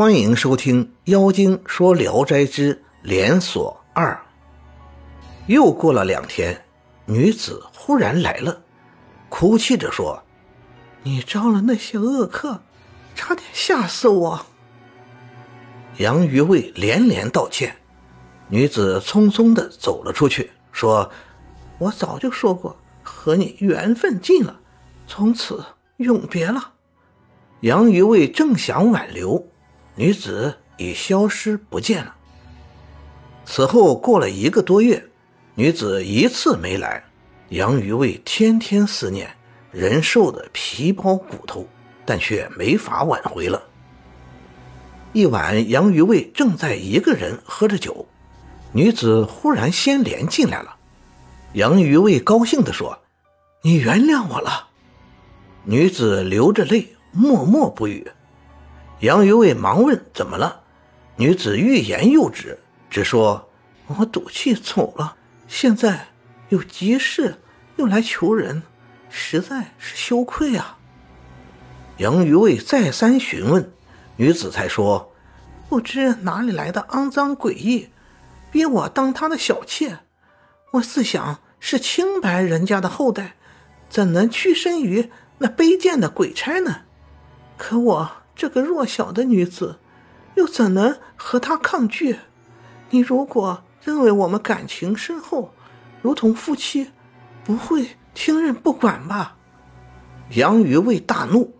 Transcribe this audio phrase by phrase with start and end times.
[0.00, 4.14] 欢迎收听《妖精说聊斋之连锁二》。
[5.46, 6.64] 又过了两天，
[7.04, 8.62] 女子忽然来了，
[9.28, 10.22] 哭泣着说
[11.04, 12.62] ：“你招了那些恶客，
[13.14, 14.46] 差点吓死我。”
[15.98, 17.76] 杨于卫连连道歉，
[18.48, 21.10] 女子匆匆的走了出去，说
[21.76, 24.60] ：“我早就说过，和你缘分尽了，
[25.06, 25.62] 从此
[25.98, 26.72] 永别了。”
[27.60, 29.46] 杨于卫正想挽留。
[29.94, 32.14] 女子已消失不见了。
[33.44, 35.04] 此后过了一个多月，
[35.54, 37.04] 女子一次没来，
[37.48, 39.28] 杨于卫天天思念，
[39.72, 41.66] 人瘦的皮包骨头，
[42.06, 43.62] 但却没法挽回了。
[45.12, 48.06] 一晚，杨于卫正在一个人喝着酒，
[48.72, 50.76] 女子忽然掀帘进来了。
[51.54, 52.96] 杨于卫高兴地说
[53.62, 54.68] ：“你原谅我了。”
[55.66, 58.08] 女子流着泪，默默不语。
[59.00, 60.62] 杨于卫忙问：“怎么了？”
[61.16, 62.58] 女子欲言又止，
[62.90, 63.48] 只说
[63.88, 65.16] ：“我赌气走了，
[65.48, 66.08] 现在
[66.50, 67.36] 有急事，
[67.76, 68.62] 又来求人，
[69.08, 70.78] 实在是羞愧啊。”
[71.96, 73.72] 杨于卫再三询问，
[74.16, 75.14] 女子才说
[75.68, 77.88] ：“不知哪里来的肮脏诡异，
[78.50, 80.00] 逼我当他的小妾。
[80.72, 83.36] 我自想是清白人家的后代，
[83.88, 86.82] 怎能屈身于那卑贱的鬼差呢？
[87.56, 89.80] 可我……”这个弱小的女子，
[90.34, 92.16] 又怎能和他抗拒？
[92.88, 95.52] 你如果认为我们感情深厚，
[96.00, 96.90] 如同夫妻，
[97.44, 99.36] 不会听任不管吧？
[100.30, 101.54] 杨于卫大怒，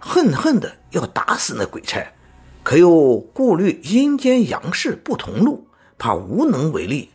[0.00, 2.04] 恨恨的要打死那鬼差，
[2.64, 5.68] 可又顾虑阴间阳世不同路，
[5.98, 7.10] 怕无能为力。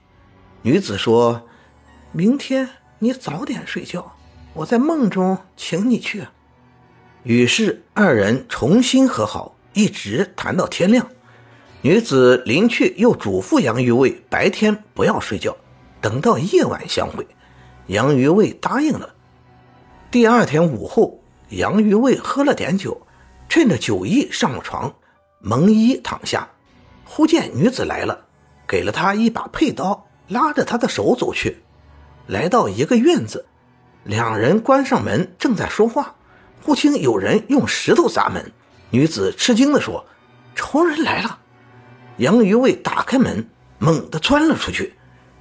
[0.61, 1.45] 女子说
[2.13, 4.15] ：“明天你早点睡觉，
[4.53, 6.27] 我在梦中请你去。”
[7.23, 11.05] 于是二人重新和好，一直谈到天亮。
[11.81, 15.55] 女子临去又嘱咐杨于卫白天不要睡觉，
[16.01, 17.25] 等到夜晚相会。
[17.87, 19.15] 杨于卫答应了。
[20.11, 21.19] 第二天午后，
[21.49, 23.05] 杨于卫喝了点酒，
[23.47, 24.93] 趁着酒意上了床，
[25.41, 26.47] 蒙衣躺下。
[27.03, 28.25] 忽见女子来了，
[28.67, 31.57] 给了他一把佩刀，拉着他的手走去。
[32.27, 33.45] 来到一个院子，
[34.03, 36.15] 两人关上门，正在说话。
[36.63, 38.51] 忽听有人用石头砸门，
[38.89, 40.05] 女子吃惊地说
[40.53, 41.39] ：“仇人来了！”
[42.17, 43.47] 杨于卫打开门，
[43.77, 44.93] 猛地窜了出去。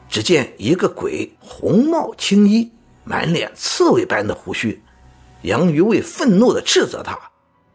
[0.09, 2.71] 只见一个鬼，红帽青衣，
[3.05, 4.83] 满脸刺猬般的胡须。
[5.43, 7.19] 杨于卫愤怒地斥责他，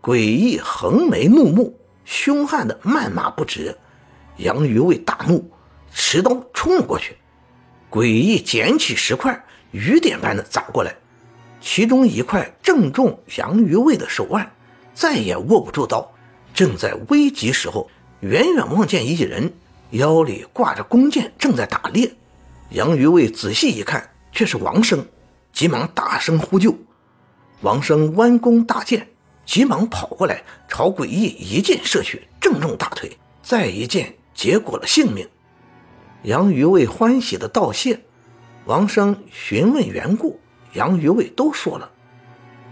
[0.02, 3.78] 诡异横眉怒目，凶悍地谩骂不止。
[4.38, 5.52] 杨于卫大怒，
[5.94, 7.16] 持刀冲了过去。
[7.92, 10.96] 诡异捡起石块，雨点般的砸过来。
[11.66, 14.52] 其中一块正中杨于卫的手腕，
[14.94, 16.12] 再也握不住刀。
[16.54, 19.52] 正在危急时候，远远望见一人
[19.92, 22.12] 腰里挂着弓箭，正在打猎。
[22.72, 25.06] 杨于卫仔细一看，却是王生，
[25.54, 26.76] 急忙大声呼救。
[27.62, 29.08] 王生弯弓搭箭，
[29.46, 35.26] 急忙跑过来，朝诡异一箭射去，正中大腿，再一箭结果了性命。
[36.24, 38.02] 杨于卫欢喜的道谢，
[38.66, 40.42] 王生询问缘故。
[40.74, 41.90] 杨于卫都说了，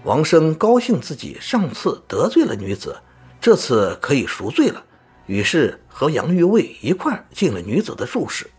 [0.03, 2.99] 王生高兴自己上次得罪了女子，
[3.39, 4.83] 这次可以赎罪了，
[5.27, 8.49] 于是和杨于卫一块进了女子的住室。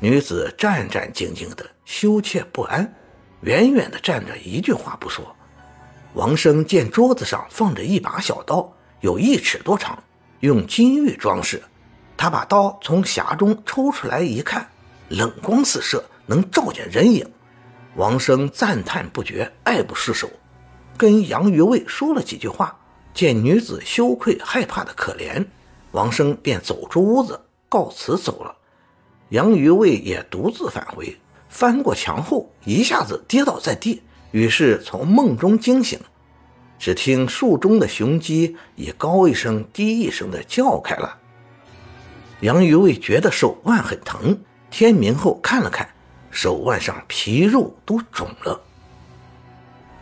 [0.00, 2.94] 女子战战兢兢的，羞怯不安，
[3.40, 5.34] 远远的站着，一句话不说。
[6.14, 9.98] 王生见桌子上放着一把小刀，有一尺多长，
[10.40, 11.62] 用金玉装饰。
[12.16, 14.68] 他把刀从匣中抽出来一看，
[15.08, 17.28] 冷光四射，能照见人影。
[17.96, 20.30] 王生赞叹不绝，爱不释手，
[20.96, 22.78] 跟杨于卫说了几句话。
[23.14, 25.44] 见女子羞愧害怕的可怜，
[25.90, 28.54] 王生便走出屋子，告辞走了。
[29.30, 31.16] 杨于卫也独自返回，
[31.48, 35.98] 翻过墙后，一下子跌倒在地，于是从梦中惊醒，
[36.78, 41.18] 只听树中的雄鸡以高一声低一声的叫开了。
[42.42, 44.38] 杨于卫觉得手腕很疼，
[44.70, 45.88] 天明后看了看。
[46.40, 48.60] 手腕上皮肉都肿了。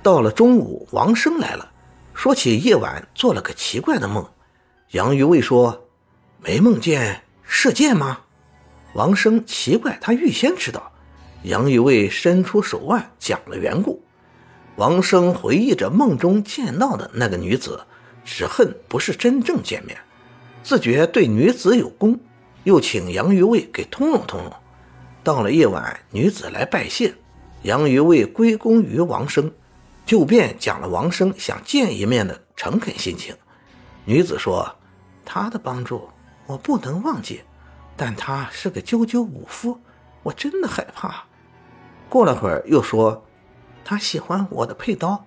[0.02, 1.72] 到了中午，王生来了，
[2.12, 4.22] 说起夜晚做了个奇怪的梦。
[4.90, 5.86] 杨于卫说
[6.44, 8.18] ：“没梦见射箭吗？”
[8.92, 10.92] 王生奇怪，他预先知道。
[11.44, 14.04] 杨于卫伸出手腕讲了缘故。
[14.76, 17.80] 王生回忆着梦中见到的那个女子，
[18.26, 19.96] 只恨不是真正见面，
[20.62, 22.20] 自觉对女子有功，
[22.64, 24.52] 又请杨于卫给通融通融。
[25.26, 27.12] 到了夜晚，女子来拜谢，
[27.62, 29.52] 杨于为归功于王生，
[30.04, 33.34] 就便讲了王生想见一面的诚恳心情。
[34.04, 34.76] 女子说
[35.26, 36.08] ：“他的帮助
[36.46, 37.42] 我不能忘记，
[37.96, 39.80] 但他是个赳赳武夫，
[40.22, 41.24] 我真的害怕。
[42.08, 43.26] 过了会儿又说，
[43.84, 45.26] 他喜欢我的佩刀，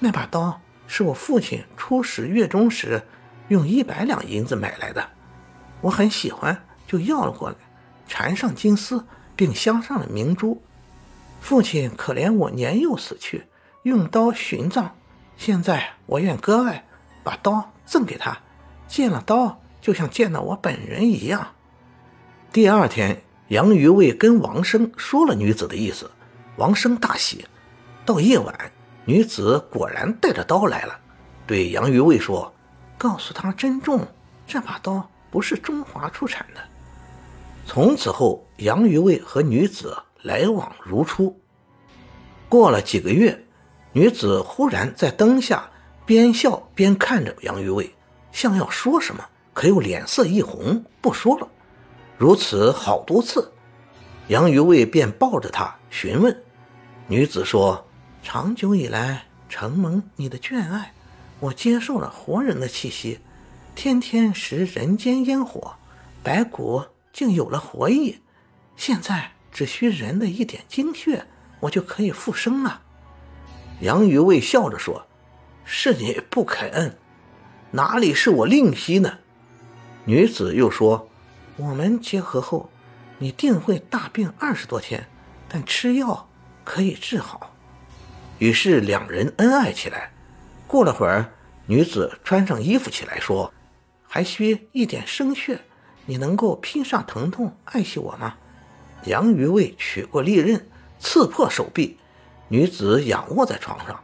[0.00, 3.02] 那把刀是我父亲出使越中时
[3.48, 5.02] 用一百两银子买来的，
[5.80, 7.56] 我很喜欢，就要了过来，
[8.06, 9.02] 缠上金丝，
[9.40, 10.60] 并镶上了明珠。
[11.40, 13.46] 父亲可怜我年幼死去，
[13.84, 14.90] 用刀殉葬，
[15.38, 16.84] 现在我愿割爱，
[17.24, 18.36] 把刀赠给他。
[18.86, 21.52] 见了刀，就像见到我本人一样。
[22.52, 26.10] 第二天，杨于卫跟王生说了女子的意思，
[26.58, 27.46] 王生大喜。
[28.04, 28.54] 到夜晚，
[29.06, 31.00] 女子果然带着刀来了，
[31.46, 32.52] 对杨于卫说
[32.98, 34.06] ：“告诉他珍重，
[34.46, 36.60] 这把刀不是中华出产的。”
[37.72, 41.38] 从此后，杨于卫和女子来往如初。
[42.48, 43.44] 过了几个月，
[43.92, 45.70] 女子忽然在灯下
[46.04, 47.94] 边笑边看着杨于卫。
[48.32, 49.24] 像要说什么，
[49.54, 51.46] 可又脸色一红，不说了。
[52.18, 53.52] 如此好多次，
[54.26, 56.42] 杨于卫便抱着她询问。
[57.06, 57.86] 女子说
[58.20, 60.92] ：“长久以来，承蒙你的眷爱，
[61.38, 63.20] 我接受了活人的气息，
[63.76, 65.76] 天天食人间烟火，
[66.24, 68.20] 白骨竟有了活意。
[68.76, 71.26] 现在只需人的一点精血，
[71.60, 72.82] 我就可以复生了。”
[73.80, 75.06] 杨于卫笑着说
[75.64, 76.98] ：“是你不肯。”
[77.72, 79.18] 哪里是我吝惜呢？
[80.04, 81.08] 女子又说
[81.56, 82.68] ：“我们结合后，
[83.18, 85.08] 你定会大病二十多天，
[85.48, 86.28] 但吃药
[86.64, 87.54] 可以治好。”
[88.38, 90.12] 于是两人恩爱起来。
[90.66, 91.32] 过了会儿，
[91.66, 93.52] 女子穿上衣服起来说
[94.08, 95.60] ：“还需一点生血，
[96.10, 98.34] 你能够拼上疼痛爱惜我吗？”
[99.06, 100.68] 杨于卫取过利刃，
[100.98, 101.98] 刺破手臂。
[102.48, 104.00] 女子仰卧在床上，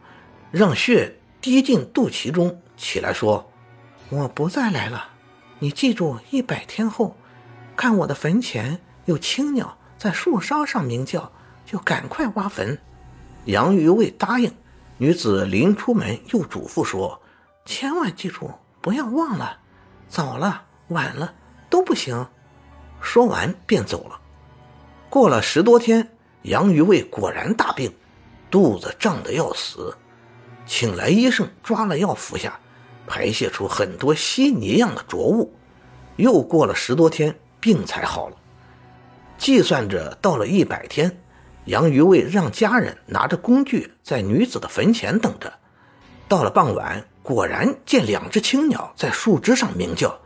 [0.49, 3.51] 让血滴进肚脐中，起来说。
[4.09, 5.09] 我不再来了，
[5.59, 7.17] 你记住，一百天后，
[7.75, 11.29] 看我的坟前有青鸟在树梢上鸣叫，
[11.65, 12.79] 就赶快挖坟。
[13.43, 14.53] 杨于卫答应。
[14.99, 17.21] 女子临出门又嘱咐说
[17.65, 18.49] ：“千万记住，
[18.81, 19.59] 不要忘了，
[20.07, 21.35] 早了晚了
[21.69, 22.27] 都不行。”
[23.01, 24.19] 说完便走了。
[25.09, 26.09] 过了十多天，
[26.43, 27.93] 杨于卫果然大病，
[28.49, 29.95] 肚子胀得要死，
[30.65, 32.59] 请来医生抓了药服下。
[33.09, 35.53] 排泄出很多稀泥样的浊物，
[36.17, 38.35] 又过了十多天，病才好了。
[39.37, 41.17] 计算着到了一百天，
[41.65, 45.53] 杨于卫让家人拿着工具在女子的坟前等着。
[46.27, 50.19] 到了傍晚，果然见两只青鸟在树枝上鸣叫。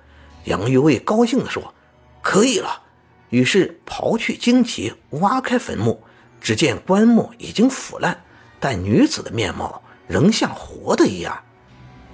[0.45, 1.73] 杨于卫高兴地说
[2.21, 2.81] ：“可以了。”
[3.29, 6.01] 于是刨去荆棘，挖开坟墓，
[6.41, 8.23] 只见棺木已经腐烂，
[8.59, 11.41] 但女子的面貌仍像活的一样。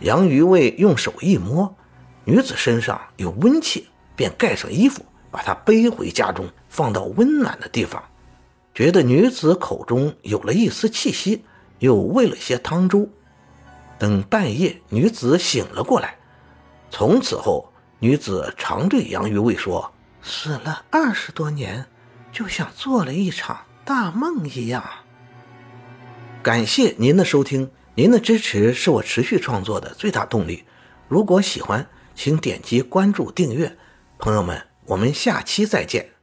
[0.01, 1.75] 杨于卫用手一摸，
[2.23, 8.03] 女子身上有温气，便盖上衣服，把她背回家中，放到温暖的地方。
[8.75, 11.43] 觉得女子口中有了一丝气息，
[11.79, 13.09] 又喂了些汤粥。
[13.97, 16.15] 等半夜，女子醒了过来。
[16.91, 21.87] 从此后，女子常对杨于卫说：“死了二十多年，
[22.31, 24.83] 就像做了一场大梦一样。”
[26.43, 27.71] 感谢您的收听。
[27.95, 30.65] 您的支持是我持续创作的最大动力。
[31.07, 33.75] 如果喜欢，请点击关注、订阅。
[34.19, 36.16] 朋友们，我们下期再见。